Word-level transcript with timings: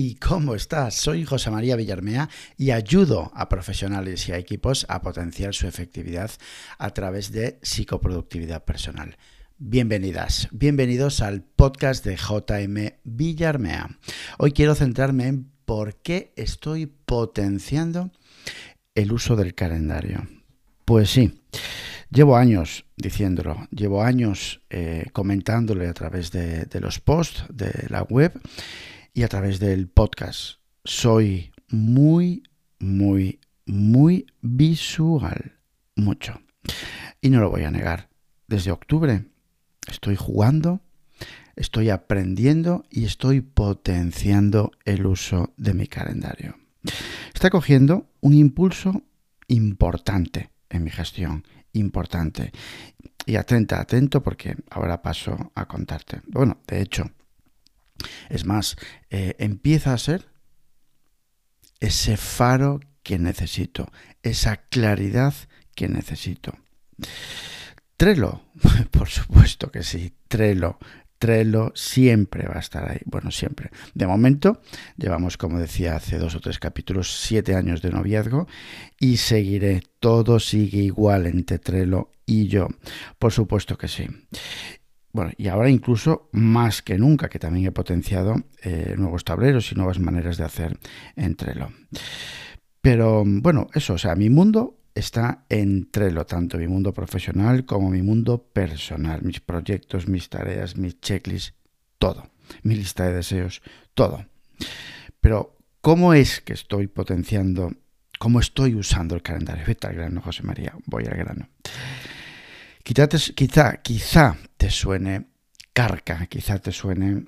Hey, 0.00 0.16
¿cómo 0.20 0.54
estás? 0.54 0.94
Soy 0.94 1.24
José 1.24 1.50
María 1.50 1.74
Villarmea 1.74 2.28
y 2.56 2.70
ayudo 2.70 3.32
a 3.34 3.48
profesionales 3.48 4.28
y 4.28 4.32
a 4.32 4.38
equipos 4.38 4.86
a 4.88 5.02
potenciar 5.02 5.54
su 5.54 5.66
efectividad 5.66 6.30
a 6.78 6.94
través 6.94 7.32
de 7.32 7.58
psicoproductividad 7.62 8.64
personal. 8.64 9.16
Bienvenidas, 9.58 10.46
bienvenidos 10.52 11.20
al 11.20 11.42
podcast 11.42 12.04
de 12.04 12.14
JM 12.14 12.92
Villarmea. 13.02 13.98
Hoy 14.38 14.52
quiero 14.52 14.76
centrarme 14.76 15.26
en 15.26 15.50
por 15.64 15.96
qué 15.96 16.32
estoy 16.36 16.86
potenciando 16.86 18.12
el 18.94 19.10
uso 19.10 19.34
del 19.34 19.56
calendario. 19.56 20.28
Pues 20.84 21.10
sí, 21.10 21.40
llevo 22.08 22.36
años 22.36 22.84
diciéndolo, 22.96 23.66
llevo 23.72 24.04
años 24.04 24.60
eh, 24.70 25.06
comentándole 25.12 25.88
a 25.88 25.92
través 25.92 26.30
de 26.30 26.80
los 26.80 27.00
posts 27.00 27.46
de 27.52 27.86
la 27.88 28.04
web 28.04 28.40
y 29.18 29.24
a 29.24 29.28
través 29.28 29.58
del 29.58 29.88
podcast. 29.88 30.60
Soy 30.84 31.50
muy, 31.70 32.44
muy, 32.78 33.40
muy 33.66 34.26
visual. 34.42 35.58
Mucho. 35.96 36.40
Y 37.20 37.30
no 37.30 37.40
lo 37.40 37.50
voy 37.50 37.64
a 37.64 37.72
negar. 37.72 38.10
Desde 38.46 38.70
octubre 38.70 39.24
estoy 39.88 40.14
jugando, 40.14 40.82
estoy 41.56 41.90
aprendiendo 41.90 42.84
y 42.90 43.06
estoy 43.06 43.40
potenciando 43.40 44.70
el 44.84 45.04
uso 45.04 45.52
de 45.56 45.74
mi 45.74 45.88
calendario. 45.88 46.54
Está 47.34 47.50
cogiendo 47.50 48.08
un 48.20 48.34
impulso 48.34 49.02
importante 49.48 50.50
en 50.70 50.84
mi 50.84 50.92
gestión, 50.92 51.44
importante. 51.72 52.52
Y 53.26 53.34
atenta, 53.34 53.80
atento 53.80 54.22
porque 54.22 54.54
ahora 54.70 55.02
paso 55.02 55.50
a 55.56 55.66
contarte. 55.66 56.20
Bueno, 56.28 56.58
de 56.68 56.82
hecho, 56.82 57.10
es 58.28 58.44
más, 58.44 58.76
eh, 59.10 59.34
empieza 59.38 59.92
a 59.92 59.98
ser 59.98 60.26
ese 61.80 62.16
faro 62.16 62.80
que 63.02 63.18
necesito, 63.18 63.90
esa 64.22 64.56
claridad 64.56 65.34
que 65.74 65.88
necesito. 65.88 66.54
Trello, 67.96 68.42
por 68.90 69.08
supuesto 69.08 69.70
que 69.70 69.82
sí, 69.82 70.12
Trello. 70.28 70.78
Trello 71.18 71.72
siempre 71.74 72.46
va 72.46 72.56
a 72.56 72.60
estar 72.60 72.88
ahí. 72.88 73.00
Bueno, 73.04 73.32
siempre. 73.32 73.70
De 73.94 74.06
momento, 74.06 74.62
llevamos, 74.96 75.36
como 75.36 75.58
decía 75.58 75.96
hace 75.96 76.16
dos 76.16 76.36
o 76.36 76.40
tres 76.40 76.60
capítulos, 76.60 77.20
siete 77.20 77.56
años 77.56 77.82
de 77.82 77.90
noviazgo 77.90 78.46
y 79.00 79.16
seguiré. 79.16 79.82
Todo 79.98 80.38
sigue 80.38 80.78
igual 80.78 81.26
entre 81.26 81.58
Trello 81.58 82.12
y 82.24 82.46
yo. 82.46 82.68
Por 83.18 83.32
supuesto 83.32 83.76
que 83.76 83.88
sí. 83.88 84.06
Bueno, 85.12 85.32
y 85.36 85.48
ahora 85.48 85.70
incluso 85.70 86.28
más 86.32 86.82
que 86.82 86.98
nunca, 86.98 87.28
que 87.28 87.38
también 87.38 87.66
he 87.66 87.72
potenciado 87.72 88.36
eh, 88.62 88.94
nuevos 88.98 89.24
tableros 89.24 89.72
y 89.72 89.74
nuevas 89.74 89.98
maneras 89.98 90.36
de 90.36 90.44
hacer 90.44 90.78
en 91.16 91.34
Trello. 91.34 91.70
Pero 92.80 93.24
bueno, 93.26 93.68
eso, 93.74 93.94
o 93.94 93.98
sea, 93.98 94.14
mi 94.14 94.30
mundo 94.30 94.78
está 94.94 95.44
en 95.48 95.90
Trello, 95.90 96.26
tanto 96.26 96.58
mi 96.58 96.68
mundo 96.68 96.92
profesional 96.92 97.64
como 97.64 97.90
mi 97.90 98.02
mundo 98.02 98.42
personal, 98.52 99.22
mis 99.22 99.40
proyectos, 99.40 100.08
mis 100.08 100.28
tareas, 100.28 100.76
mis 100.76 101.00
checklists, 101.00 101.54
todo, 101.98 102.30
mi 102.62 102.74
lista 102.74 103.04
de 103.06 103.14
deseos, 103.14 103.62
todo. 103.94 104.26
Pero, 105.20 105.56
¿cómo 105.80 106.14
es 106.14 106.40
que 106.40 106.52
estoy 106.52 106.86
potenciando, 106.86 107.72
cómo 108.18 108.40
estoy 108.40 108.74
usando 108.74 109.14
el 109.14 109.22
calendario? 109.22 109.64
Vete 109.66 109.86
al 109.86 109.94
grano, 109.94 110.20
José 110.20 110.42
María, 110.42 110.74
voy 110.86 111.04
al 111.06 111.16
grano. 111.16 111.48
Quizá, 112.82 113.76
quizá, 113.82 114.38
te 114.58 114.70
suene 114.70 115.28
carca, 115.72 116.26
quizá 116.26 116.58
te 116.58 116.72
suene 116.72 117.24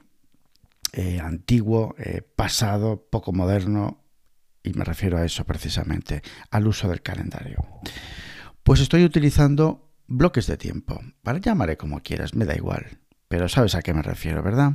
eh, 0.93 1.21
antiguo, 1.21 1.95
eh, 1.99 2.21
pasado, 2.21 3.07
poco 3.11 3.33
moderno, 3.33 4.05
y 4.63 4.73
me 4.75 4.85
refiero 4.85 5.17
a 5.17 5.25
eso 5.25 5.45
precisamente, 5.45 6.23
al 6.51 6.67
uso 6.67 6.89
del 6.89 7.01
calendario. 7.01 7.65
Pues 8.63 8.81
estoy 8.81 9.05
utilizando 9.05 9.93
bloques 10.07 10.47
de 10.49 10.57
tiempo, 10.57 11.01
¿vale? 11.23 11.41
Llamaré 11.41 11.77
como 11.77 12.03
quieras, 12.03 12.35
me 12.35 12.45
da 12.45 12.57
igual, 12.57 12.99
pero 13.29 13.49
sabes 13.49 13.77
a 13.77 13.83
qué 13.83 13.95
me 13.95 14.03
refiero, 14.03 14.43
¿verdad? 14.43 14.73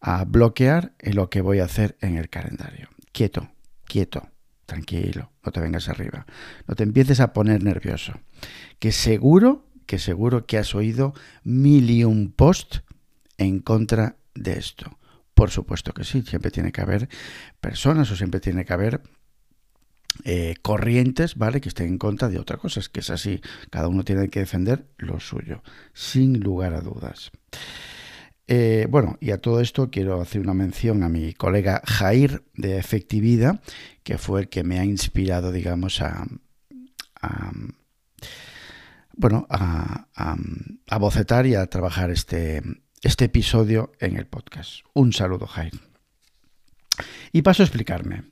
A 0.00 0.24
bloquear 0.24 0.94
lo 1.00 1.28
que 1.28 1.42
voy 1.42 1.60
a 1.60 1.64
hacer 1.64 1.96
en 2.00 2.16
el 2.16 2.30
calendario. 2.30 2.88
Quieto, 3.12 3.50
quieto, 3.84 4.30
tranquilo, 4.64 5.30
no 5.44 5.52
te 5.52 5.60
vengas 5.60 5.88
arriba, 5.90 6.24
no 6.66 6.74
te 6.74 6.84
empieces 6.84 7.20
a 7.20 7.34
poner 7.34 7.62
nervioso, 7.62 8.14
que 8.78 8.92
seguro 8.92 9.69
que 9.90 9.98
seguro 9.98 10.46
que 10.46 10.56
has 10.56 10.76
oído 10.76 11.14
mil 11.42 11.90
y 11.90 12.04
un 12.04 12.30
post 12.30 12.76
en 13.38 13.58
contra 13.58 14.14
de 14.36 14.52
esto. 14.52 15.00
Por 15.34 15.50
supuesto 15.50 15.92
que 15.92 16.04
sí, 16.04 16.22
siempre 16.22 16.52
tiene 16.52 16.70
que 16.70 16.80
haber 16.80 17.08
personas 17.60 18.08
o 18.12 18.14
siempre 18.14 18.38
tiene 18.38 18.64
que 18.64 18.72
haber 18.72 19.02
eh, 20.22 20.54
corrientes, 20.62 21.34
¿vale? 21.34 21.60
Que 21.60 21.70
estén 21.70 21.88
en 21.88 21.98
contra 21.98 22.28
de 22.28 22.38
otra 22.38 22.56
cosa. 22.56 22.78
Es 22.78 22.88
que 22.88 23.00
es 23.00 23.10
así. 23.10 23.40
Cada 23.68 23.88
uno 23.88 24.04
tiene 24.04 24.28
que 24.28 24.38
defender 24.38 24.86
lo 24.96 25.18
suyo, 25.18 25.64
sin 25.92 26.38
lugar 26.38 26.74
a 26.74 26.82
dudas. 26.82 27.32
Eh, 28.46 28.86
bueno, 28.88 29.18
y 29.20 29.32
a 29.32 29.40
todo 29.40 29.58
esto 29.58 29.90
quiero 29.90 30.20
hacer 30.20 30.40
una 30.40 30.54
mención 30.54 31.02
a 31.02 31.08
mi 31.08 31.34
colega 31.34 31.82
Jair 31.84 32.44
de 32.54 32.78
Efectividad, 32.78 33.60
que 34.04 34.18
fue 34.18 34.42
el 34.42 34.48
que 34.48 34.62
me 34.62 34.78
ha 34.78 34.84
inspirado, 34.84 35.50
digamos, 35.50 36.00
a 36.00 36.28
bueno, 39.20 39.46
a, 39.50 40.06
a, 40.14 40.98
bocetar 40.98 41.46
y 41.46 41.54
a 41.54 41.66
trabajar 41.66 42.10
este, 42.10 42.62
este 43.02 43.26
episodio 43.26 43.92
en 44.00 44.16
el 44.16 44.26
podcast. 44.26 44.80
Un 44.94 45.12
saludo, 45.12 45.46
Jaime. 45.46 45.78
Y 47.30 47.42
paso 47.42 47.62
a 47.62 47.66
explicarme. 47.66 48.24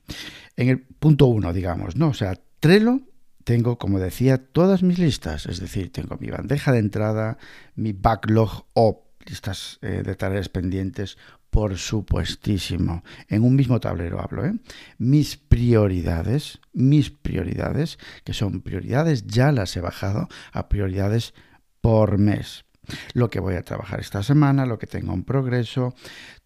En 0.55 0.69
el 0.69 0.79
punto 0.81 1.27
uno, 1.27 1.53
digamos, 1.53 1.95
¿no? 1.95 2.07
O 2.09 2.13
sea, 2.15 2.39
Trello 2.59 3.01
tengo, 3.43 3.77
como 3.77 3.99
decía, 3.99 4.39
todas 4.39 4.81
mis 4.81 4.97
listas. 4.97 5.45
Es 5.45 5.59
decir, 5.59 5.91
tengo 5.93 6.17
mi 6.19 6.31
bandeja 6.31 6.71
de 6.71 6.79
entrada, 6.79 7.37
mi 7.75 7.93
backlog 7.93 8.65
o 8.73 9.05
listas 9.27 9.77
eh, 9.83 10.01
de 10.03 10.15
tareas 10.15 10.49
pendientes, 10.49 11.19
por 11.49 11.77
supuestísimo. 11.77 13.03
En 13.27 13.43
un 13.43 13.55
mismo 13.55 13.79
tablero 13.79 14.21
hablo, 14.21 14.45
¿eh? 14.45 14.53
Mis 14.97 15.37
prioridades, 15.37 16.59
mis 16.73 17.09
prioridades, 17.09 17.97
que 18.23 18.33
son 18.33 18.61
prioridades, 18.61 19.25
ya 19.27 19.51
las 19.51 19.75
he 19.75 19.81
bajado 19.81 20.27
a 20.51 20.69
prioridades 20.69 21.33
por 21.81 22.17
mes. 22.17 22.65
Lo 23.13 23.29
que 23.29 23.39
voy 23.39 23.55
a 23.55 23.63
trabajar 23.63 23.99
esta 23.99 24.23
semana, 24.23 24.65
lo 24.65 24.79
que 24.79 24.87
tengo 24.87 25.13
en 25.13 25.23
progreso, 25.23 25.93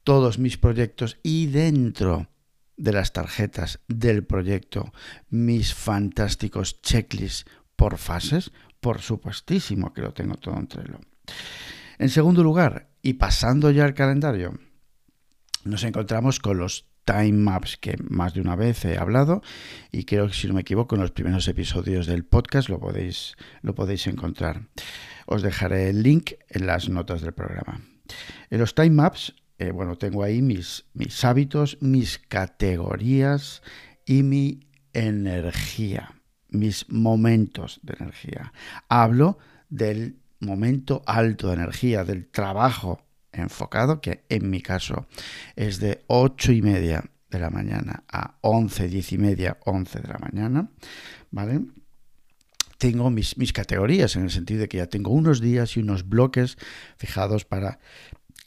todos 0.04 0.40
mis 0.40 0.58
proyectos 0.58 1.18
y 1.24 1.48
dentro 1.48 2.28
de 2.76 2.92
las 2.92 3.14
tarjetas 3.14 3.80
del 3.88 4.26
proyecto, 4.26 4.92
mis 5.30 5.74
fantásticos 5.74 6.82
checklists 6.82 7.46
por 7.76 7.98
fases, 7.98 8.52
por 8.80 9.02
supuestísimo 9.02 9.94
que 9.94 10.02
lo 10.02 10.14
tengo 10.14 10.36
todo 10.36 10.58
entre 10.58 10.84
lo. 10.86 11.00
En 11.98 12.10
segundo 12.10 12.44
lugar, 12.44 12.90
y 13.02 13.14
pasando 13.14 13.72
ya 13.72 13.86
al 13.86 13.94
calendario, 13.94 14.60
nos 15.66 15.84
encontramos 15.84 16.40
con 16.40 16.58
los 16.58 16.86
time 17.06 17.34
maps 17.34 17.78
que 17.78 17.98
más 18.10 18.34
de 18.34 18.42
una 18.42 18.56
vez 18.56 18.86
he 18.86 18.98
hablado 18.98 19.42
y 19.92 20.06
creo 20.06 20.28
que 20.28 20.34
si 20.34 20.48
no 20.48 20.54
me 20.54 20.62
equivoco 20.62 20.96
en 20.96 21.02
los 21.02 21.12
primeros 21.12 21.48
episodios 21.48 22.08
del 22.08 22.26
podcast 22.26 22.70
lo 22.70 22.80
podéis, 22.80 23.36
lo 23.62 23.76
podéis 23.76 24.08
encontrar. 24.08 24.68
Os 25.26 25.42
dejaré 25.42 25.90
el 25.90 26.04
link 26.04 26.32
en 26.50 26.68
las 26.68 26.90
notas 26.90 27.22
del 27.22 27.34
programa. 27.34 27.82
En 28.50 28.60
los 28.60 28.76
time 28.76 28.92
maps, 28.92 29.36
eh, 29.58 29.72
bueno, 29.72 29.98
tengo 29.98 30.24
ahí 30.24 30.42
mis, 30.42 30.86
mis 30.94 31.24
hábitos, 31.24 31.78
mis 31.82 32.20
categorías 32.20 33.62
y 34.06 34.24
mi 34.24 34.68
energía, 34.94 36.22
mis 36.50 36.90
momentos 36.90 37.80
de 37.84 37.96
energía. 38.00 38.54
Hablo 38.90 39.38
del 39.70 40.20
momento 40.40 41.02
alto 41.06 41.48
de 41.48 41.54
energía, 41.54 42.04
del 42.04 42.28
trabajo 42.28 43.02
enfocado, 43.34 44.02
que 44.02 44.24
en 44.30 44.50
mi 44.50 44.62
caso 44.62 45.08
es 45.56 45.80
de 45.80 46.04
8 46.08 46.52
y 46.52 46.62
media 46.62 47.04
de 47.30 47.40
la 47.40 47.50
mañana 47.50 48.04
a 48.08 48.38
11, 48.42 48.88
10 48.88 49.14
y 49.14 49.18
media, 49.18 49.58
11 49.66 50.00
de 50.00 50.08
la 50.08 50.20
mañana, 50.20 50.70
¿vale? 51.32 51.62
Tengo 52.78 53.10
mis, 53.10 53.38
mis 53.38 53.54
categorías 53.54 54.16
en 54.16 54.24
el 54.24 54.32
sentido 54.32 54.62
de 54.62 54.68
que 54.68 54.78
ya 54.78 54.88
tengo 54.88 55.12
unos 55.12 55.42
días 55.42 55.78
y 55.78 55.80
unos 55.80 56.08
bloques 56.08 56.58
fijados 56.98 57.46
para 57.46 57.80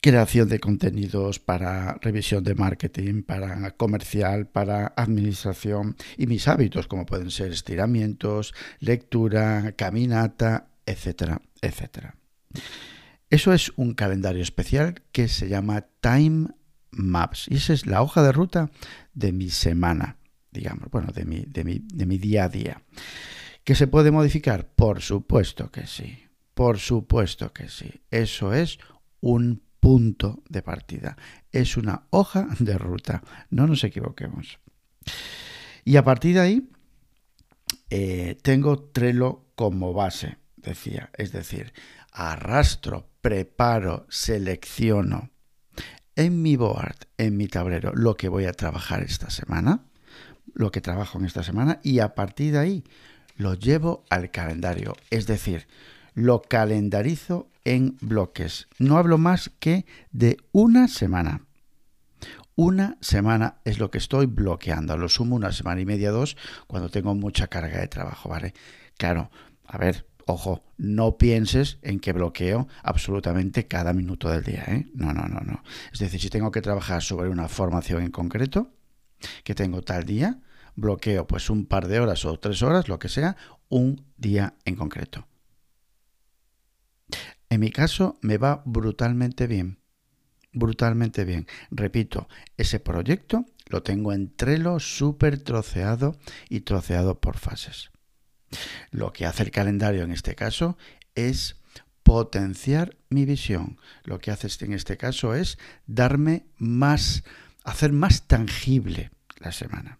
creación 0.00 0.48
de 0.48 0.60
contenidos, 0.60 1.40
para 1.40 1.94
revisión 2.00 2.44
de 2.44 2.54
marketing, 2.54 3.22
para 3.22 3.72
comercial, 3.72 4.46
para 4.46 4.92
administración 4.96 5.96
y 6.16 6.28
mis 6.28 6.46
hábitos 6.46 6.86
como 6.86 7.06
pueden 7.06 7.30
ser 7.30 7.50
estiramientos, 7.50 8.54
lectura, 8.78 9.74
caminata, 9.76 10.68
etcétera, 10.86 11.42
etcétera. 11.60 12.14
Eso 13.28 13.52
es 13.52 13.72
un 13.76 13.94
calendario 13.94 14.42
especial 14.42 15.02
que 15.12 15.28
se 15.28 15.48
llama 15.48 15.86
Time 16.00 16.48
Maps. 16.90 17.46
Y 17.48 17.56
esa 17.56 17.72
es 17.72 17.86
la 17.86 18.02
hoja 18.02 18.22
de 18.22 18.32
ruta 18.32 18.70
de 19.14 19.32
mi 19.32 19.50
semana, 19.50 20.16
digamos, 20.52 20.90
bueno, 20.90 21.12
de 21.12 21.24
mi, 21.24 21.40
de 21.40 21.64
mi, 21.64 21.82
de 21.82 22.06
mi 22.06 22.18
día 22.18 22.44
a 22.44 22.48
día. 22.48 22.82
¿Que 23.64 23.74
se 23.74 23.88
puede 23.88 24.12
modificar? 24.12 24.68
Por 24.74 25.02
supuesto 25.02 25.72
que 25.72 25.86
sí. 25.86 26.18
Por 26.54 26.78
supuesto 26.78 27.52
que 27.52 27.68
sí. 27.68 28.00
Eso 28.10 28.54
es 28.54 28.78
un 29.20 29.62
punto 29.80 30.42
de 30.48 30.62
partida. 30.62 31.16
Es 31.50 31.76
una 31.76 32.06
hoja 32.10 32.46
de 32.60 32.78
ruta. 32.78 33.22
No 33.50 33.66
nos 33.66 33.82
equivoquemos. 33.82 34.60
Y 35.84 35.96
a 35.96 36.04
partir 36.04 36.34
de 36.34 36.40
ahí, 36.40 36.70
eh, 37.90 38.38
tengo 38.42 38.78
Trello 38.78 39.46
como 39.54 39.92
base, 39.92 40.38
decía. 40.56 41.10
Es 41.14 41.32
decir, 41.32 41.72
arrastro, 42.12 43.10
preparo, 43.26 44.06
selecciono 44.08 45.30
en 46.14 46.42
mi 46.42 46.54
board, 46.54 47.08
en 47.18 47.36
mi 47.36 47.48
tablero, 47.48 47.92
lo 47.92 48.16
que 48.16 48.28
voy 48.28 48.44
a 48.44 48.52
trabajar 48.52 49.02
esta 49.02 49.30
semana, 49.30 49.80
lo 50.54 50.70
que 50.70 50.80
trabajo 50.80 51.18
en 51.18 51.24
esta 51.24 51.42
semana, 51.42 51.80
y 51.82 51.98
a 51.98 52.14
partir 52.14 52.52
de 52.52 52.60
ahí 52.60 52.84
lo 53.34 53.54
llevo 53.54 54.04
al 54.10 54.30
calendario. 54.30 54.94
Es 55.10 55.26
decir, 55.26 55.66
lo 56.14 56.40
calendarizo 56.40 57.48
en 57.64 57.96
bloques. 58.00 58.68
No 58.78 58.96
hablo 58.96 59.18
más 59.18 59.50
que 59.58 59.86
de 60.12 60.36
una 60.52 60.86
semana. 60.86 61.40
Una 62.54 62.96
semana 63.00 63.56
es 63.64 63.80
lo 63.80 63.90
que 63.90 63.98
estoy 63.98 64.26
bloqueando. 64.26 64.96
Lo 64.96 65.08
sumo 65.08 65.34
una 65.34 65.50
semana 65.50 65.80
y 65.80 65.84
media, 65.84 66.12
dos, 66.12 66.36
cuando 66.68 66.90
tengo 66.90 67.12
mucha 67.16 67.48
carga 67.48 67.80
de 67.80 67.88
trabajo, 67.88 68.28
¿vale? 68.28 68.54
Claro, 68.96 69.32
a 69.66 69.78
ver, 69.78 70.06
ojo, 70.26 70.64
no 70.76 71.16
pienses 71.16 71.78
en 71.82 72.00
que 72.00 72.12
bloqueo 72.12 72.68
absolutamente 72.82 73.66
cada 73.66 73.92
minuto 73.92 74.28
del 74.28 74.42
día, 74.42 74.64
¿eh? 74.66 74.86
No, 74.94 75.12
no, 75.12 75.26
no, 75.28 75.40
no. 75.40 75.62
Es 75.92 76.00
decir, 76.00 76.20
si 76.20 76.28
tengo 76.28 76.50
que 76.50 76.60
trabajar 76.60 77.02
sobre 77.02 77.30
una 77.30 77.48
formación 77.48 78.02
en 78.02 78.10
concreto, 78.10 78.72
que 79.44 79.54
tengo 79.54 79.82
tal 79.82 80.04
día, 80.04 80.40
bloqueo 80.74 81.26
pues 81.26 81.48
un 81.48 81.64
par 81.64 81.86
de 81.88 82.00
horas 82.00 82.24
o 82.24 82.38
tres 82.38 82.62
horas, 82.62 82.88
lo 82.88 82.98
que 82.98 83.08
sea, 83.08 83.36
un 83.68 84.04
día 84.16 84.54
en 84.64 84.74
concreto. 84.74 85.26
En 87.48 87.60
mi 87.60 87.70
caso 87.70 88.18
me 88.20 88.36
va 88.36 88.62
brutalmente 88.66 89.46
bien. 89.46 89.78
Brutalmente 90.52 91.24
bien. 91.24 91.46
Repito, 91.70 92.28
ese 92.56 92.80
proyecto 92.80 93.44
lo 93.68 93.82
tengo 93.82 94.12
en 94.12 94.34
Trello 94.34 94.80
súper 94.80 95.38
troceado 95.38 96.16
y 96.48 96.60
troceado 96.60 97.20
por 97.20 97.36
fases. 97.36 97.90
Lo 98.90 99.12
que 99.12 99.26
hace 99.26 99.42
el 99.42 99.50
calendario 99.50 100.02
en 100.02 100.12
este 100.12 100.34
caso 100.34 100.76
es 101.14 101.56
potenciar 102.02 102.96
mi 103.08 103.24
visión. 103.24 103.78
Lo 104.04 104.18
que 104.18 104.30
hace 104.30 104.48
en 104.64 104.72
este 104.72 104.96
caso 104.96 105.34
es 105.34 105.58
darme 105.86 106.46
más, 106.56 107.24
hacer 107.64 107.92
más 107.92 108.28
tangible 108.28 109.10
la 109.38 109.52
semana. 109.52 109.98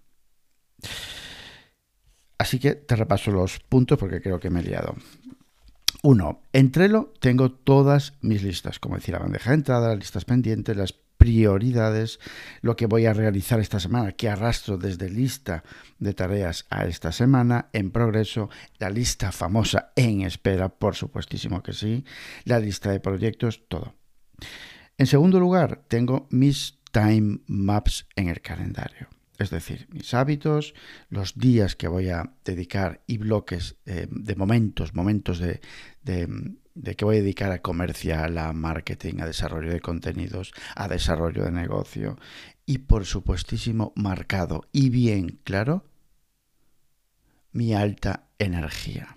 Así 2.38 2.58
que 2.58 2.74
te 2.74 2.96
repaso 2.96 3.30
los 3.30 3.58
puntos 3.58 3.98
porque 3.98 4.20
creo 4.20 4.38
que 4.38 4.50
me 4.50 4.60
he 4.60 4.64
liado. 4.64 4.94
Uno, 6.02 6.42
en 6.52 6.70
Trello 6.70 7.12
tengo 7.18 7.50
todas 7.50 8.14
mis 8.20 8.42
listas, 8.42 8.78
como 8.78 8.96
decir, 8.96 9.14
la 9.14 9.20
bandeja 9.20 9.50
de 9.50 9.56
entrada, 9.56 9.88
las 9.88 9.98
listas 9.98 10.24
pendientes, 10.24 10.76
las 10.76 10.92
prioridades, 11.26 12.20
lo 12.62 12.76
que 12.76 12.86
voy 12.86 13.06
a 13.06 13.12
realizar 13.12 13.58
esta 13.58 13.80
semana, 13.80 14.12
que 14.12 14.28
arrastro 14.28 14.78
desde 14.78 15.10
lista 15.10 15.64
de 15.98 16.14
tareas 16.14 16.66
a 16.70 16.84
esta 16.84 17.10
semana, 17.10 17.68
en 17.72 17.90
progreso, 17.90 18.48
la 18.78 18.90
lista 18.90 19.32
famosa 19.32 19.90
en 19.96 20.20
espera, 20.20 20.68
por 20.68 20.94
supuestísimo 20.94 21.64
que 21.64 21.72
sí, 21.72 22.04
la 22.44 22.60
lista 22.60 22.92
de 22.92 23.00
proyectos, 23.00 23.62
todo. 23.66 23.96
En 24.98 25.08
segundo 25.08 25.40
lugar, 25.40 25.82
tengo 25.88 26.28
mis 26.30 26.78
time 26.92 27.40
maps 27.48 28.06
en 28.14 28.28
el 28.28 28.40
calendario 28.40 29.08
es 29.38 29.50
decir, 29.50 29.86
mis 29.92 30.14
hábitos, 30.14 30.72
los 31.10 31.38
días 31.38 31.76
que 31.76 31.88
voy 31.88 32.08
a 32.08 32.32
dedicar 32.42 33.02
y 33.06 33.18
bloques 33.18 33.76
eh, 33.84 34.06
de 34.10 34.34
momentos, 34.34 34.94
momentos 34.94 35.38
de, 35.38 35.60
que 36.96 37.04
voy 37.04 37.16
a 37.16 37.20
dedicar 37.20 37.52
a 37.52 37.62
comercial, 37.62 38.38
a 38.38 38.52
marketing, 38.52 39.20
a 39.20 39.26
desarrollo 39.26 39.70
de 39.70 39.80
contenidos, 39.80 40.52
a 40.74 40.88
desarrollo 40.88 41.44
de 41.44 41.52
negocio 41.52 42.18
y 42.64 42.78
por 42.78 43.06
supuestísimo 43.06 43.92
marcado 43.96 44.66
y 44.72 44.90
bien 44.90 45.40
claro 45.44 45.84
mi 47.52 47.74
alta 47.74 48.28
energía. 48.38 49.16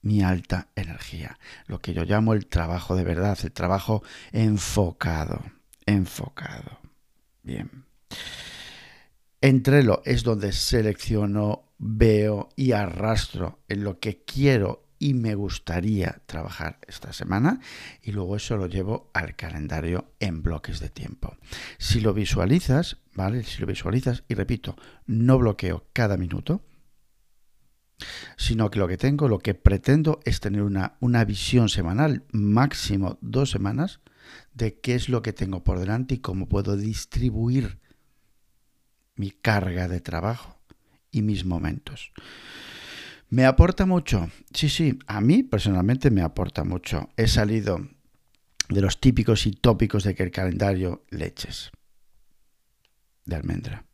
Mi 0.00 0.22
alta 0.22 0.68
energía, 0.76 1.38
lo 1.66 1.80
que 1.80 1.94
yo 1.94 2.04
llamo 2.04 2.34
el 2.34 2.46
trabajo 2.46 2.94
de 2.94 3.04
verdad, 3.04 3.38
el 3.42 3.52
trabajo 3.52 4.02
enfocado, 4.32 5.42
enfocado. 5.86 6.78
Bien. 7.42 7.86
Entrelo 9.40 10.02
es 10.04 10.22
donde 10.22 10.52
selecciono, 10.52 11.72
veo 11.78 12.50
y 12.54 12.72
arrastro 12.72 13.60
en 13.68 13.84
lo 13.84 13.98
que 13.98 14.24
quiero 14.24 14.83
y 15.04 15.12
me 15.12 15.34
gustaría 15.34 16.22
trabajar 16.24 16.78
esta 16.88 17.12
semana 17.12 17.60
y 18.00 18.12
luego 18.12 18.36
eso 18.36 18.56
lo 18.56 18.68
llevo 18.68 19.10
al 19.12 19.36
calendario 19.36 20.14
en 20.18 20.42
bloques 20.42 20.80
de 20.80 20.88
tiempo. 20.88 21.36
Si 21.76 22.00
lo 22.00 22.14
visualizas, 22.14 22.96
¿vale? 23.12 23.42
Si 23.42 23.60
lo 23.60 23.66
visualizas 23.66 24.24
y 24.28 24.34
repito, 24.34 24.76
no 25.04 25.36
bloqueo 25.36 25.84
cada 25.92 26.16
minuto, 26.16 26.62
sino 28.38 28.70
que 28.70 28.78
lo 28.78 28.88
que 28.88 28.96
tengo, 28.96 29.28
lo 29.28 29.40
que 29.40 29.52
pretendo 29.52 30.20
es 30.24 30.40
tener 30.40 30.62
una, 30.62 30.96
una 31.00 31.26
visión 31.26 31.68
semanal, 31.68 32.24
máximo 32.32 33.18
dos 33.20 33.50
semanas, 33.50 34.00
de 34.54 34.80
qué 34.80 34.94
es 34.94 35.10
lo 35.10 35.20
que 35.20 35.34
tengo 35.34 35.62
por 35.64 35.80
delante 35.80 36.14
y 36.14 36.18
cómo 36.20 36.48
puedo 36.48 36.78
distribuir 36.78 37.78
mi 39.16 39.32
carga 39.32 39.86
de 39.86 40.00
trabajo 40.00 40.62
y 41.10 41.20
mis 41.20 41.44
momentos. 41.44 42.10
¿Me 43.30 43.46
aporta 43.46 43.86
mucho? 43.86 44.30
Sí, 44.52 44.68
sí, 44.68 44.98
a 45.06 45.20
mí 45.20 45.42
personalmente 45.42 46.10
me 46.10 46.22
aporta 46.22 46.64
mucho. 46.64 47.08
He 47.16 47.26
salido 47.26 47.80
de 48.68 48.80
los 48.80 49.00
típicos 49.00 49.46
y 49.46 49.52
tópicos 49.52 50.04
de 50.04 50.14
que 50.14 50.22
el 50.22 50.30
calendario 50.30 51.04
leches 51.10 51.70
de 53.24 53.36
almendra. 53.36 53.84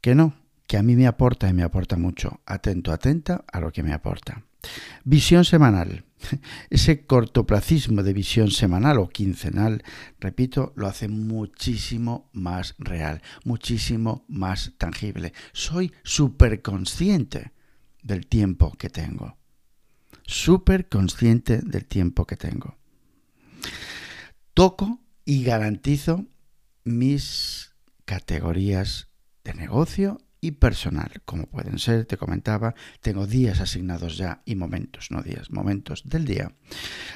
Que 0.00 0.14
no, 0.14 0.34
que 0.66 0.76
a 0.76 0.82
mí 0.82 0.96
me 0.96 1.06
aporta 1.06 1.48
y 1.48 1.52
me 1.52 1.62
aporta 1.62 1.96
mucho. 1.96 2.40
Atento, 2.46 2.92
atenta 2.92 3.44
a 3.50 3.60
lo 3.60 3.72
que 3.72 3.82
me 3.82 3.92
aporta. 3.92 4.44
Visión 5.04 5.44
semanal. 5.44 6.04
Ese 6.70 7.06
cortoplacismo 7.06 8.02
de 8.02 8.12
visión 8.12 8.50
semanal 8.50 8.98
o 8.98 9.08
quincenal, 9.08 9.82
repito, 10.18 10.72
lo 10.76 10.86
hace 10.86 11.08
muchísimo 11.08 12.28
más 12.32 12.74
real, 12.78 13.22
muchísimo 13.44 14.24
más 14.28 14.72
tangible. 14.76 15.32
Soy 15.52 15.92
súper 16.02 16.60
consciente 16.60 17.52
del 18.02 18.26
tiempo 18.26 18.72
que 18.78 18.90
tengo. 18.90 19.36
Súper 20.26 20.88
consciente 20.88 21.58
del 21.58 21.86
tiempo 21.86 22.26
que 22.26 22.36
tengo. 22.36 22.76
Toco 24.54 25.00
y 25.24 25.44
garantizo 25.44 26.26
mis 26.84 27.74
categorías 28.04 29.08
de 29.44 29.54
negocio 29.54 30.18
y 30.40 30.52
personal, 30.52 31.10
como 31.24 31.46
pueden 31.46 31.78
ser, 31.78 32.06
te 32.06 32.16
comentaba, 32.16 32.74
tengo 33.00 33.26
días 33.26 33.60
asignados 33.60 34.16
ya 34.16 34.42
y 34.44 34.54
momentos, 34.54 35.10
no 35.10 35.22
días, 35.22 35.50
momentos 35.50 36.02
del 36.04 36.24
día, 36.24 36.52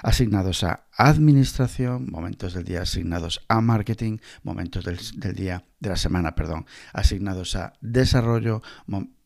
asignados 0.02 0.62
a 0.64 0.86
administración, 0.96 2.10
momentos 2.10 2.54
del 2.54 2.64
día 2.64 2.82
asignados 2.82 3.44
a 3.48 3.60
marketing, 3.60 4.18
momentos 4.42 4.84
del, 4.84 5.34
día, 5.34 5.64
de 5.80 5.88
la 5.88 5.96
semana, 5.96 6.34
perdón, 6.34 6.66
asignados 6.92 7.56
a 7.56 7.72
desarrollo, 7.80 8.62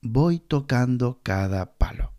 voy 0.00 0.38
tocando 0.38 1.21
cada 1.23 1.76
palo. 1.76 2.12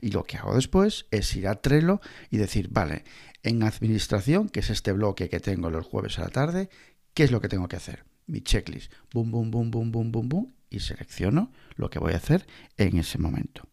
Y 0.00 0.12
lo 0.12 0.22
que 0.22 0.36
hago 0.36 0.54
después 0.54 1.06
es 1.10 1.34
ir 1.34 1.48
a 1.48 1.56
Trello 1.56 2.00
y 2.30 2.36
decir, 2.36 2.68
vale, 2.70 3.04
en 3.42 3.64
administración, 3.64 4.48
que 4.48 4.60
es 4.60 4.70
este 4.70 4.92
bloque 4.92 5.28
que 5.28 5.40
tengo 5.40 5.70
los 5.70 5.86
jueves 5.86 6.18
a 6.20 6.22
la 6.22 6.28
tarde, 6.28 6.68
¿qué 7.14 7.24
es 7.24 7.32
lo 7.32 7.40
que 7.40 7.48
tengo 7.48 7.66
que 7.66 7.76
hacer? 7.76 8.04
Mi 8.26 8.40
checklist, 8.40 8.92
boom, 9.12 9.32
boom, 9.32 9.50
boom, 9.50 9.70
boom, 9.72 9.90
boom, 9.90 10.12
boom, 10.12 10.28
boom, 10.28 10.54
y 10.72 10.80
selecciono 10.80 11.52
lo 11.76 11.90
que 11.90 11.98
voy 11.98 12.14
a 12.14 12.16
hacer 12.16 12.46
en 12.76 12.98
ese 12.98 13.18
momento. 13.18 13.68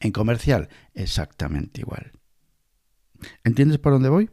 En 0.00 0.12
comercial, 0.12 0.68
exactamente 0.94 1.80
igual. 1.80 2.12
¿Entiendes 3.44 3.78
por 3.78 3.92
dónde 3.92 4.08
voy? 4.08 4.30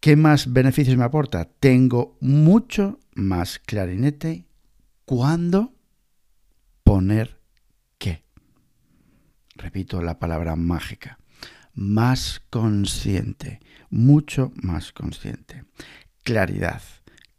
¿Qué 0.00 0.16
más 0.16 0.52
beneficios 0.52 0.96
me 0.96 1.04
aporta? 1.04 1.44
Tengo 1.44 2.16
mucho 2.20 2.98
más 3.14 3.58
clarinete 3.58 4.46
cuando 5.04 5.74
poner 6.84 7.40
qué. 7.98 8.24
Repito 9.54 10.02
la 10.02 10.18
palabra 10.18 10.56
mágica. 10.56 11.18
Más 11.74 12.42
consciente, 12.50 13.60
mucho 13.90 14.52
más 14.56 14.92
consciente. 14.92 15.64
Claridad, 16.24 16.82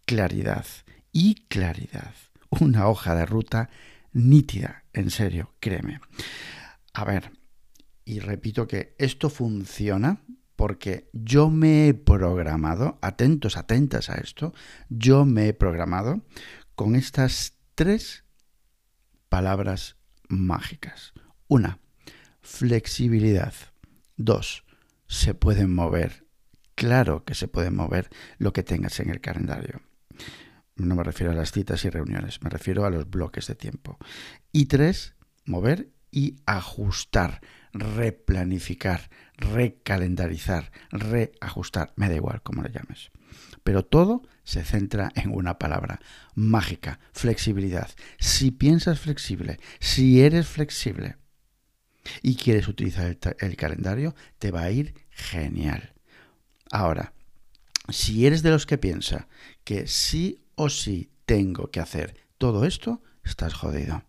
claridad 0.06 0.66
y 1.12 1.36
claridad 1.48 2.14
una 2.50 2.88
hoja 2.88 3.16
de 3.16 3.26
ruta 3.26 3.70
nítida, 4.12 4.84
en 4.94 5.10
serio, 5.10 5.54
créeme. 5.60 6.02
A 6.94 7.06
ver, 7.06 7.32
y 8.06 8.20
repito 8.20 8.68
que 8.68 8.96
esto 8.98 9.30
funciona 9.30 10.22
porque 10.56 11.10
yo 11.14 11.50
me 11.50 11.88
he 11.88 11.94
programado, 11.94 13.00
atentos, 13.02 13.56
atentas 13.56 14.10
a 14.10 14.16
esto, 14.16 14.54
yo 14.90 15.26
me 15.26 15.48
he 15.48 15.54
programado 15.54 16.22
con 16.76 16.96
estas 16.96 17.54
tres 17.76 18.26
palabras 19.30 19.96
mágicas. 20.28 21.14
Una, 21.48 21.80
flexibilidad. 22.42 23.54
Dos, 24.18 24.66
se 25.08 25.34
pueden 25.34 25.74
mover 25.74 26.28
claro 26.76 27.26
que 27.26 27.36
se 27.36 27.48
puede 27.48 27.72
mover 27.72 28.10
lo 28.38 28.54
que 28.54 28.64
tengas 28.64 29.00
en 29.00 29.10
el 29.10 29.22
calendario. 29.22 29.82
No 30.80 30.96
me 30.96 31.04
refiero 31.04 31.34
a 31.34 31.36
las 31.36 31.52
citas 31.52 31.84
y 31.84 31.90
reuniones, 31.90 32.42
me 32.42 32.50
refiero 32.50 32.86
a 32.86 32.90
los 32.90 33.10
bloques 33.10 33.48
de 33.48 33.56
tiempo. 33.56 33.98
Y 34.54 34.66
tres, 34.66 35.14
mover 35.46 35.90
y 36.10 36.38
ajustar, 36.46 37.42
replanificar, 37.74 39.10
recalendarizar, 39.36 40.72
reajustar, 40.90 41.94
me 41.98 42.08
da 42.08 42.16
igual 42.16 42.42
cómo 42.42 42.62
lo 42.62 42.70
llames. 42.70 43.12
Pero 43.64 43.84
todo 43.84 44.24
se 44.44 44.64
centra 44.64 45.12
en 45.16 45.36
una 45.36 45.60
palabra, 45.60 46.00
mágica, 46.34 47.00
flexibilidad. 47.12 47.90
Si 48.18 48.52
piensas 48.52 49.02
flexible, 49.02 49.60
si 49.82 50.22
eres 50.22 50.48
flexible 50.48 51.18
y 52.22 52.36
quieres 52.36 52.70
utilizar 52.70 53.06
el, 53.06 53.20
el 53.40 53.56
calendario, 53.58 54.16
te 54.40 54.52
va 54.52 54.62
a 54.62 54.72
ir 54.72 54.96
genial. 55.10 55.94
Ahora, 56.72 57.14
si 57.90 58.26
eres 58.26 58.44
de 58.44 58.52
los 58.52 58.66
que 58.66 58.78
piensa 58.78 59.28
que 59.64 59.88
sí 59.88 60.46
o 60.60 60.70
sí 60.70 61.14
tengo 61.26 61.72
que 61.72 61.80
hacer 61.80 62.18
todo 62.38 62.66
esto, 62.66 63.02
estás 63.24 63.54
jodido. 63.54 64.04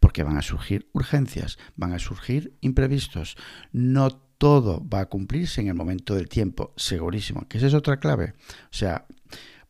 Porque 0.00 0.24
van 0.24 0.36
a 0.36 0.42
surgir 0.42 0.90
urgencias, 0.92 1.58
van 1.76 1.92
a 1.92 2.00
surgir 2.00 2.58
imprevistos. 2.60 3.36
No 3.70 4.10
todo 4.10 4.84
va 4.88 5.00
a 5.00 5.08
cumplirse 5.08 5.60
en 5.60 5.68
el 5.68 5.74
momento 5.74 6.16
del 6.16 6.28
tiempo, 6.28 6.74
segurísimo. 6.76 7.46
Que 7.48 7.58
esa 7.58 7.68
es 7.68 7.74
otra 7.74 8.00
clave. 8.00 8.34
O 8.64 8.72
sea, 8.74 9.06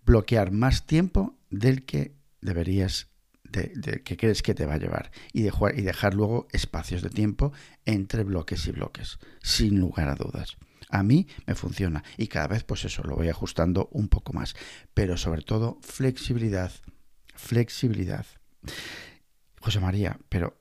bloquear 0.07 0.53
más 0.53 0.87
tiempo 0.87 1.39
del 1.51 1.85
que 1.85 2.17
deberías, 2.41 3.09
de, 3.45 4.03
que 4.03 4.17
crees 4.17 4.43
que 4.43 4.55
te 4.55 4.65
va 4.65 4.75
a 4.75 4.79
llevar. 4.79 5.11
Y 5.35 5.43
dejar 5.43 6.15
luego 6.15 6.49
espacios 6.51 7.03
de 7.03 7.11
tiempo 7.11 7.53
entre 7.85 8.25
bloques 8.25 8.67
y 8.67 8.73
bloques, 8.73 9.19
sin 9.43 9.81
lugar 9.81 10.09
a 10.09 10.15
dudas. 10.15 10.57
A 10.91 11.03
mí 11.03 11.27
me 11.47 11.55
funciona 11.55 12.03
y 12.17 12.29
cada 12.29 12.49
vez 12.49 12.65
pues 12.65 12.85
eso 12.85 13.03
lo 13.03 13.17
voy 13.17 13.29
ajustando 13.29 13.89
un 13.93 14.09
poco 14.09 14.33
más. 14.33 14.55
Pero 14.95 15.17
sobre 15.17 15.43
todo 15.43 15.79
flexibilidad, 15.83 16.73
flexibilidad. 17.35 18.27
José 19.61 19.81
María, 19.81 20.19
pero 20.29 20.59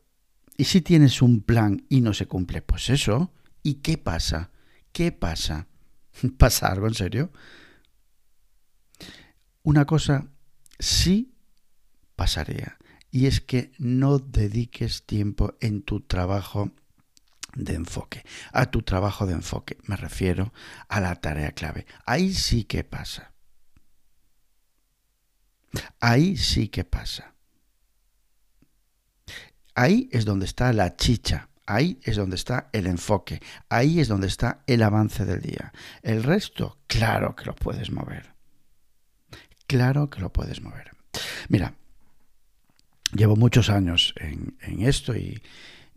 ¿y 0.58 0.66
si 0.66 0.82
tienes 0.82 1.22
un 1.22 1.42
plan 1.42 1.86
y 1.90 2.02
no 2.02 2.14
se 2.14 2.28
cumple? 2.28 2.62
Pues 2.62 2.90
eso. 2.90 3.32
¿Y 3.64 3.76
qué 3.76 3.98
pasa? 3.98 4.52
¿Qué 4.92 5.12
pasa? 5.12 5.68
¿Pasa 6.38 6.68
algo 6.68 6.88
en 6.88 6.94
serio? 6.94 7.32
Una 9.64 9.86
cosa 9.86 10.32
sí 10.80 11.34
pasaría, 12.16 12.78
y 13.12 13.26
es 13.26 13.42
que 13.42 13.72
no 13.78 14.20
dediques 14.20 15.06
tiempo 15.06 15.56
en 15.60 15.82
tu 15.82 16.02
trabajo 16.02 16.72
de 17.58 17.74
enfoque, 17.74 18.24
a 18.52 18.68
tu 18.72 18.82
trabajo 18.82 19.26
de 19.26 19.34
enfoque. 19.34 19.78
Me 19.86 19.96
refiero 19.96 20.54
a 20.88 21.00
la 21.00 21.16
tarea 21.16 21.52
clave. 21.52 21.86
Ahí 22.06 22.34
sí 22.34 22.64
que 22.64 22.84
pasa. 22.84 23.34
Ahí 26.00 26.38
sí 26.38 26.70
que 26.70 26.84
pasa. 26.84 27.34
Ahí 29.76 30.10
es 30.12 30.26
donde 30.26 30.46
está 30.46 30.74
la 30.74 30.96
chicha, 30.96 31.50
ahí 31.68 32.00
es 32.04 32.16
donde 32.16 32.36
está 32.36 32.70
el 32.74 32.88
enfoque, 32.88 33.40
ahí 33.70 34.00
es 34.00 34.08
donde 34.08 34.26
está 34.26 34.64
el 34.66 34.82
avance 34.82 35.24
del 35.24 35.42
día. 35.42 35.72
El 36.02 36.24
resto, 36.24 36.80
claro 36.88 37.36
que 37.36 37.46
lo 37.46 37.54
puedes 37.54 37.92
mover. 37.92 38.34
Claro 39.68 40.10
que 40.10 40.20
lo 40.20 40.32
puedes 40.34 40.62
mover. 40.62 40.92
Mira, 41.50 41.76
llevo 43.14 43.36
muchos 43.36 43.70
años 43.70 44.16
en, 44.18 44.58
esto 44.82 45.16
y, 45.16 45.42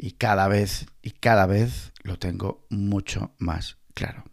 y 0.02 0.12
cada 0.12 0.48
vez 0.48 0.86
y 1.02 1.10
cada 1.10 1.46
vez 1.46 1.92
lo 2.02 2.18
tengo 2.18 2.66
mucho 2.70 3.34
más 3.38 3.76
claro. 3.94 4.24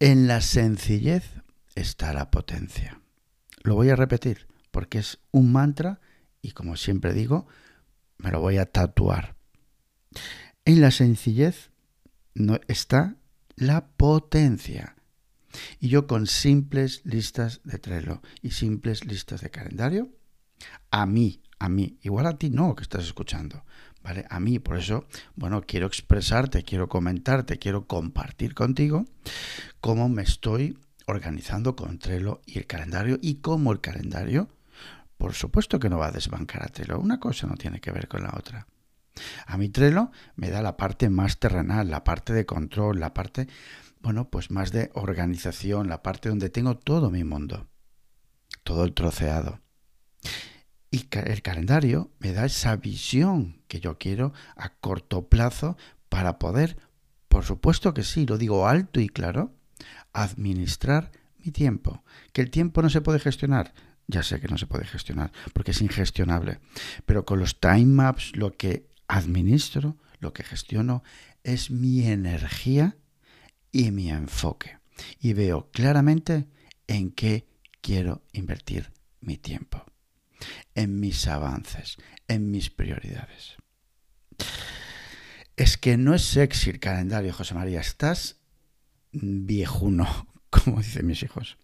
En 0.00 0.26
la 0.26 0.40
sencillez 0.40 1.24
está 1.76 2.12
la 2.12 2.30
potencia. 2.30 3.00
Lo 3.62 3.76
voy 3.76 3.90
a 3.90 3.96
repetir 3.96 4.48
porque 4.72 4.98
es 4.98 5.20
un 5.30 5.52
mantra 5.52 6.00
y 6.42 6.50
como 6.50 6.76
siempre 6.76 7.12
digo, 7.12 7.46
me 8.18 8.32
lo 8.32 8.40
voy 8.40 8.58
a 8.58 8.66
tatuar. 8.66 9.36
En 10.64 10.80
la 10.80 10.90
sencillez 10.90 11.70
no 12.34 12.58
está 12.66 13.16
la 13.54 13.86
potencia. 13.86 14.96
Y 15.78 15.88
yo 15.88 16.08
con 16.08 16.26
simples 16.26 17.02
listas 17.04 17.60
de 17.62 17.78
Trello 17.78 18.22
y 18.42 18.50
simples 18.50 19.04
listas 19.04 19.40
de 19.40 19.50
calendario, 19.50 20.10
a 20.90 21.06
mí, 21.06 21.43
a 21.58 21.68
mí, 21.68 21.98
igual 22.02 22.26
a 22.26 22.36
ti 22.38 22.50
no 22.50 22.74
que 22.74 22.82
estás 22.82 23.04
escuchando, 23.04 23.64
¿vale? 24.02 24.26
A 24.30 24.40
mí, 24.40 24.58
por 24.58 24.76
eso, 24.78 25.06
bueno, 25.36 25.62
quiero 25.66 25.86
expresarte, 25.86 26.62
quiero 26.62 26.88
comentarte, 26.88 27.58
quiero 27.58 27.86
compartir 27.86 28.54
contigo 28.54 29.06
cómo 29.80 30.08
me 30.08 30.22
estoy 30.22 30.78
organizando 31.06 31.76
con 31.76 31.98
Trello 31.98 32.40
y 32.46 32.58
el 32.58 32.66
calendario 32.66 33.18
y 33.20 33.36
cómo 33.36 33.72
el 33.72 33.80
calendario 33.80 34.48
por 35.24 35.34
supuesto 35.34 35.78
que 35.78 35.88
no 35.88 35.98
va 35.98 36.08
a 36.08 36.12
desbancar 36.12 36.62
a 36.62 36.68
Trello. 36.68 36.98
Una 36.98 37.20
cosa 37.20 37.46
no 37.46 37.54
tiene 37.54 37.80
que 37.80 37.92
ver 37.92 38.08
con 38.08 38.22
la 38.22 38.34
otra. 38.36 38.66
A 39.46 39.56
mi 39.56 39.68
Trello 39.68 40.10
me 40.36 40.50
da 40.50 40.60
la 40.60 40.76
parte 40.76 41.08
más 41.08 41.38
terrenal, 41.38 41.88
la 41.88 42.04
parte 42.04 42.32
de 42.32 42.44
control, 42.44 42.98
la 42.98 43.14
parte, 43.14 43.48
bueno, 44.00 44.28
pues 44.28 44.50
más 44.50 44.72
de 44.72 44.90
organización, 44.94 45.88
la 45.88 46.02
parte 46.02 46.28
donde 46.28 46.50
tengo 46.50 46.76
todo 46.76 47.10
mi 47.10 47.22
mundo, 47.24 47.68
todo 48.64 48.84
el 48.84 48.92
troceado. 48.92 49.60
Y 50.94 51.08
el 51.10 51.42
calendario 51.42 52.12
me 52.20 52.32
da 52.32 52.46
esa 52.46 52.76
visión 52.76 53.60
que 53.66 53.80
yo 53.80 53.98
quiero 53.98 54.32
a 54.54 54.68
corto 54.68 55.28
plazo 55.28 55.76
para 56.08 56.38
poder, 56.38 56.76
por 57.26 57.44
supuesto 57.44 57.92
que 57.92 58.04
sí, 58.04 58.26
lo 58.26 58.38
digo 58.38 58.68
alto 58.68 59.00
y 59.00 59.08
claro, 59.08 59.52
administrar 60.12 61.10
mi 61.44 61.50
tiempo. 61.50 62.04
Que 62.32 62.42
el 62.42 62.50
tiempo 62.52 62.80
no 62.80 62.90
se 62.90 63.00
puede 63.00 63.18
gestionar, 63.18 63.74
ya 64.06 64.22
sé 64.22 64.38
que 64.38 64.46
no 64.46 64.56
se 64.56 64.68
puede 64.68 64.84
gestionar 64.84 65.32
porque 65.52 65.72
es 65.72 65.82
ingestionable, 65.82 66.60
pero 67.06 67.24
con 67.24 67.40
los 67.40 67.58
time 67.58 67.86
maps 67.86 68.30
lo 68.36 68.56
que 68.56 68.86
administro, 69.08 69.96
lo 70.20 70.32
que 70.32 70.44
gestiono 70.44 71.02
es 71.42 71.72
mi 71.72 72.06
energía 72.06 72.96
y 73.72 73.90
mi 73.90 74.10
enfoque. 74.10 74.78
Y 75.18 75.32
veo 75.32 75.72
claramente 75.72 76.46
en 76.86 77.10
qué 77.10 77.48
quiero 77.80 78.22
invertir 78.32 78.92
mi 79.20 79.38
tiempo, 79.38 79.84
en 80.74 81.00
mis 81.00 81.26
avances, 81.26 81.96
en 82.28 82.50
mis 82.50 82.70
prioridades. 82.70 83.56
Es 85.56 85.76
que 85.76 85.96
no 85.96 86.14
es 86.14 86.22
sexy 86.22 86.70
el 86.70 86.80
calendario, 86.80 87.32
José 87.32 87.54
María, 87.54 87.80
estás 87.80 88.40
viejuno, 89.12 90.28
como 90.50 90.78
dicen 90.78 91.06
mis 91.06 91.22
hijos. 91.22 91.58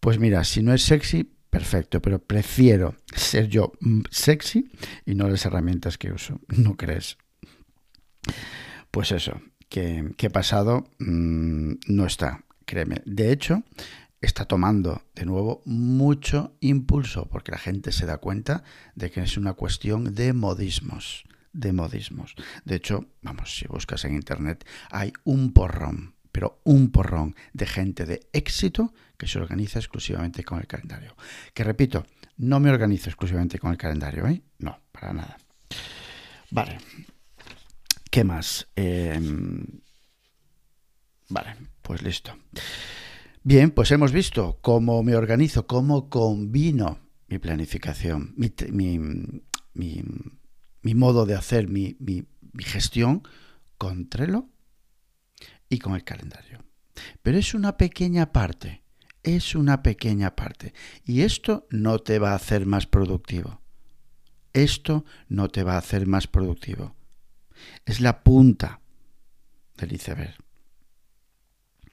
Pues 0.00 0.18
mira, 0.18 0.44
si 0.44 0.62
no 0.62 0.74
es 0.74 0.82
sexy, 0.82 1.32
perfecto, 1.48 2.00
pero 2.02 2.18
prefiero 2.18 2.96
ser 3.14 3.48
yo 3.48 3.72
sexy 4.10 4.70
y 5.06 5.14
no 5.14 5.28
las 5.28 5.44
herramientas 5.46 5.98
que 5.98 6.12
uso, 6.12 6.40
¿no 6.48 6.76
crees? 6.76 7.18
Pues 8.90 9.12
eso, 9.12 9.40
que, 9.68 10.14
he 10.18 10.30
pasado 10.30 10.84
mm, 10.98 11.74
no 11.86 12.06
está, 12.06 12.44
créeme. 12.66 13.02
De 13.06 13.32
hecho, 13.32 13.62
está 14.22 14.46
tomando 14.46 15.02
de 15.14 15.26
nuevo 15.26 15.62
mucho 15.66 16.56
impulso 16.60 17.28
porque 17.28 17.52
la 17.52 17.58
gente 17.58 17.92
se 17.92 18.06
da 18.06 18.18
cuenta 18.18 18.62
de 18.94 19.10
que 19.10 19.20
es 19.20 19.36
una 19.36 19.52
cuestión 19.52 20.14
de 20.14 20.32
modismos, 20.32 21.24
de 21.52 21.72
modismos. 21.72 22.34
De 22.64 22.76
hecho, 22.76 23.06
vamos, 23.20 23.56
si 23.56 23.66
buscas 23.66 24.04
en 24.04 24.14
internet, 24.14 24.66
hay 24.90 25.12
un 25.24 25.52
porrón 25.52 26.14
pero 26.32 26.62
un 26.64 26.90
porrón 26.90 27.36
de 27.52 27.66
gente 27.66 28.06
de 28.06 28.26
éxito 28.32 28.94
que 29.18 29.28
se 29.28 29.38
organiza 29.38 29.78
exclusivamente 29.78 30.42
con 30.42 30.58
el 30.58 30.66
calendario. 30.66 31.14
Que 31.52 31.62
repito, 31.62 32.06
no 32.38 32.58
me 32.58 32.70
organizo 32.70 33.10
exclusivamente 33.10 33.58
con 33.58 33.70
el 33.70 33.76
calendario, 33.76 34.26
¿eh? 34.26 34.42
No, 34.58 34.80
para 34.90 35.12
nada. 35.12 35.36
Vale. 36.50 36.78
¿Qué 38.10 38.24
más? 38.24 38.66
Em, 38.74 39.64
vale, 41.28 41.54
pues 41.82 42.02
listo. 42.02 42.36
Bien, 43.44 43.72
pues 43.72 43.90
hemos 43.90 44.12
visto 44.12 44.58
cómo 44.60 45.02
me 45.02 45.16
organizo, 45.16 45.66
cómo 45.66 46.08
combino 46.08 47.00
mi 47.26 47.38
planificación, 47.38 48.34
mi, 48.36 48.50
modo 50.94 51.26
de 51.26 51.34
hacer 51.34 51.66
mi, 51.68 51.96
mi 51.98 52.24
gestión 52.58 53.26
con 53.78 54.08
Trello 54.08 54.46
y 55.68 55.80
con 55.80 55.94
el 55.94 56.04
calendario. 56.04 56.64
Pero 57.22 57.36
es 57.36 57.52
una 57.54 57.76
pequeña 57.76 58.30
parte, 58.30 58.84
es 59.24 59.56
una 59.56 59.82
pequeña 59.82 60.36
parte. 60.36 60.72
Y 61.04 61.22
esto 61.22 61.66
no 61.70 61.98
te 61.98 62.20
va 62.20 62.32
a 62.32 62.36
hacer 62.36 62.64
más 62.64 62.86
productivo. 62.86 63.60
Esto 64.52 65.04
no 65.28 65.48
te 65.48 65.64
va 65.64 65.74
a 65.74 65.78
hacer 65.78 66.06
más 66.06 66.28
productivo. 66.28 66.94
Es 67.86 68.00
la 68.00 68.22
punta 68.22 68.80
del 69.76 69.94
iceberg. 69.94 70.36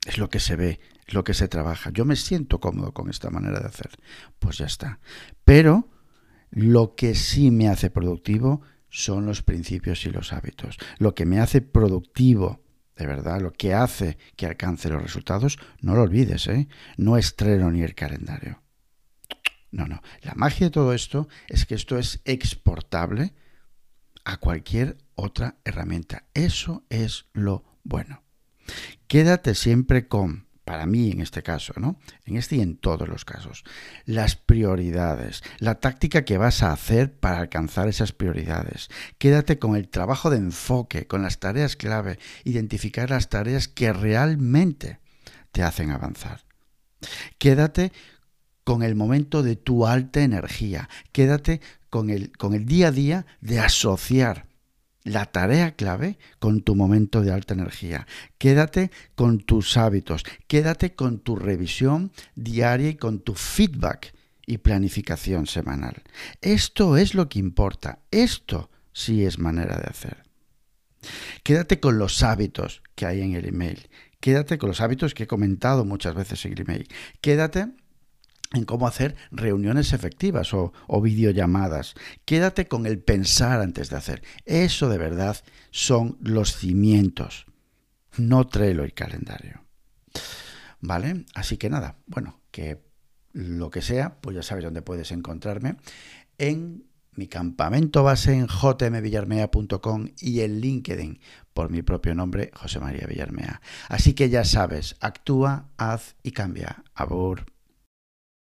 Es 0.06 0.18
lo 0.18 0.29
que 0.29 0.39
se 0.39 0.56
ve, 0.56 0.79
lo 1.09 1.23
que 1.23 1.33
se 1.33 1.47
trabaja. 1.47 1.89
Yo 1.91 2.05
me 2.05 2.15
siento 2.15 2.59
cómodo 2.59 2.93
con 2.93 3.09
esta 3.09 3.29
manera 3.29 3.59
de 3.59 3.67
hacer. 3.67 3.91
Pues 4.39 4.57
ya 4.57 4.65
está. 4.65 4.99
Pero 5.43 5.89
lo 6.51 6.95
que 6.95 7.15
sí 7.15 7.51
me 7.51 7.69
hace 7.69 7.89
productivo 7.89 8.61
son 8.89 9.25
los 9.25 9.43
principios 9.43 10.05
y 10.05 10.09
los 10.09 10.33
hábitos. 10.33 10.77
Lo 10.97 11.13
que 11.13 11.25
me 11.25 11.39
hace 11.39 11.61
productivo 11.61 12.61
de 12.99 13.07
verdad, 13.07 13.39
lo 13.39 13.53
que 13.53 13.73
hace 13.73 14.17
que 14.35 14.45
alcance 14.45 14.89
los 14.89 15.01
resultados, 15.01 15.57
no 15.79 15.95
lo 15.95 16.01
olvides, 16.01 16.47
¿eh? 16.47 16.67
No 16.97 17.15
es 17.15 17.37
Trello 17.37 17.71
ni 17.71 17.81
el 17.81 17.95
calendario. 17.95 18.61
No, 19.71 19.87
no. 19.87 20.01
La 20.21 20.33
magia 20.35 20.67
de 20.67 20.71
todo 20.71 20.93
esto 20.93 21.29
es 21.47 21.65
que 21.65 21.75
esto 21.75 21.97
es 21.97 22.19
exportable 22.25 23.33
a 24.25 24.35
cualquier 24.35 24.97
otra 25.15 25.59
herramienta. 25.63 26.25
Eso 26.33 26.83
es 26.89 27.27
lo 27.31 27.63
bueno. 27.83 28.21
Quédate 29.07 29.55
siempre 29.55 30.09
con, 30.09 30.49
para 30.69 30.85
mí 30.85 31.09
en 31.09 31.21
este 31.21 31.41
caso, 31.41 31.73
¿no? 31.77 31.99
En 32.25 32.38
este 32.38 32.57
y 32.57 32.61
en 32.61 32.77
todos 32.77 33.09
los 33.09 33.25
casos, 33.25 33.63
las 34.05 34.35
prioridades, 34.35 35.41
la 35.57 35.79
táctica 35.79 36.25
que 36.25 36.38
vas 36.38 36.61
a 36.61 36.71
hacer 36.71 37.11
para 37.11 37.39
alcanzar 37.39 37.88
esas 37.88 38.11
prioridades. 38.11 38.89
Quédate 39.17 39.57
con 39.57 39.75
el 39.75 39.89
trabajo 39.89 40.29
de 40.29 40.38
enfoque, 40.38 41.07
con 41.07 41.23
las 41.23 41.39
tareas 41.39 41.75
clave, 41.75 42.19
identificar 42.43 43.09
las 43.09 43.29
tareas 43.29 43.67
que 43.67 43.91
realmente 43.91 44.99
te 45.51 45.63
hacen 45.63 45.89
avanzar. 45.89 46.45
Quédate 47.39 47.91
con 48.63 48.83
el 48.83 48.93
momento 48.93 49.41
de 49.41 49.55
tu 49.55 49.88
alta 49.88 50.21
energía. 50.21 50.88
Quédate 51.11 51.61
con 51.89 52.11
el, 52.11 52.31
con 52.38 52.53
el 52.53 52.67
día 52.67 52.89
a 52.89 52.91
día 52.91 53.25
de 53.41 53.59
asociar 53.59 54.49
la 55.09 55.25
tarea 55.25 55.75
clave 55.75 56.17
con 56.39 56.61
tu 56.61 56.75
momento 56.75 57.21
de 57.21 57.31
alta 57.31 57.53
energía. 57.53 58.05
Quédate 58.37 58.91
con 59.15 59.39
tus 59.39 59.75
hábitos, 59.75 60.23
quédate 60.47 60.93
con 60.93 61.19
tu 61.19 61.35
revisión 61.35 62.11
diaria 62.35 62.89
y 62.89 62.95
con 62.95 63.19
tu 63.19 63.33
feedback 63.33 64.13
y 64.45 64.59
planificación 64.59 65.47
semanal. 65.47 66.03
Esto 66.41 66.95
es 66.97 67.15
lo 67.15 67.27
que 67.27 67.39
importa, 67.39 67.99
esto 68.11 68.69
sí 68.93 69.25
es 69.25 69.39
manera 69.39 69.77
de 69.77 69.87
hacer. 69.89 70.23
Quédate 71.43 71.79
con 71.79 71.97
los 71.97 72.23
hábitos 72.23 72.83
que 72.95 73.05
hay 73.05 73.21
en 73.21 73.33
el 73.33 73.47
email, 73.47 73.89
quédate 74.19 74.57
con 74.57 74.69
los 74.69 74.81
hábitos 74.81 75.13
que 75.13 75.23
he 75.23 75.27
comentado 75.27 75.85
muchas 75.85 76.13
veces 76.13 76.45
en 76.45 76.53
el 76.53 76.61
email, 76.61 76.87
quédate 77.21 77.67
en 78.51 78.65
cómo 78.65 78.88
hacer 78.88 79.15
reuniones 79.32 79.94
efectivas 79.94 80.53
o, 80.53 80.74
videollamadas. 81.01 81.94
Quédate 82.25 82.68
con 82.68 82.86
el 82.86 83.00
pensar 83.00 83.62
antes 83.62 83.89
de 83.89 83.98
hacer. 83.98 84.24
Eso 84.46 84.89
de 84.89 84.98
verdad 84.98 85.38
son 85.72 86.18
los 86.22 86.56
cimientos, 86.56 87.46
no 88.18 88.48
Trello 88.48 88.86
y 88.86 88.91
calendario. 88.91 89.63
¿Vale? 90.82 91.25
Así 91.36 91.58
que 91.58 91.70
nada, 91.70 91.98
bueno, 92.08 92.39
que 92.51 92.82
lo 93.34 93.70
que 93.70 93.82
sea, 93.82 94.20
pues 94.22 94.36
ya 94.36 94.44
sabes 94.44 94.63
dónde 94.63 94.82
puedes 94.82 95.12
encontrarme. 95.12 95.75
En 96.38 96.86
mi 97.13 97.27
campamento 97.27 98.01
base 98.01 98.34
en 98.34 98.48
jmvillarmea.com 98.48 100.08
y 100.20 100.39
en 100.39 100.62
LinkedIn 100.62 101.20
por 101.53 101.70
mi 101.70 101.82
propio 101.82 102.15
nombre, 102.15 102.50
José 102.53 102.79
María 102.79 103.06
Villarmea. 103.08 103.62
Así 103.89 104.13
que 104.13 104.29
ya 104.29 104.46
sabes, 104.46 104.96
actúa, 105.01 105.70
haz 105.77 106.15
y 106.24 106.32
cambia. 106.32 106.84
Abur. 106.96 107.58